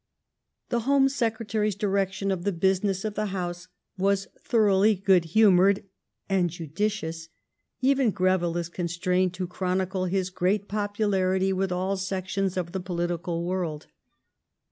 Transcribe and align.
The 0.69 0.79
Home 0.89 1.07
Secretary's 1.09 1.75
direction 1.75 2.31
of 2.31 2.43
the 2.43 2.51
business 2.51 3.05
of 3.05 3.13
the 3.13 3.27
House 3.27 3.67
was 3.99 4.29
thoroughly 4.41 4.95
good 4.95 5.25
humoured 5.25 5.83
and 6.27 6.49
judicious; 6.49 7.29
eyen 7.85 8.11
Greyille 8.11 8.57
is 8.57 8.67
constrained 8.67 9.35
to 9.35 9.47
ehronide 9.47 10.09
his 10.09 10.31
great 10.31 10.67
popularity 10.67 11.53
with 11.53 11.71
all 11.71 11.97
sections 11.97 12.57
of 12.57 12.71
the 12.71 12.79
political 12.79 13.45
world. 13.45 13.85